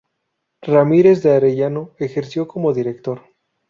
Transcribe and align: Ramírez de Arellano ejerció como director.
Ramírez 0.65 1.21
de 1.21 1.35
Arellano 1.35 1.91
ejerció 1.99 2.47
como 2.47 2.73
director. 2.73 3.21